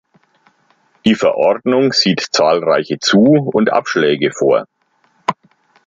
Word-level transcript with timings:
Die 1.05 1.13
Verordnung 1.13 1.93
sieht 1.93 2.21
zahlreiche 2.31 2.97
Zu- 2.97 3.51
und 3.53 3.71
Abschläge 3.71 4.31
vor. 4.31 4.65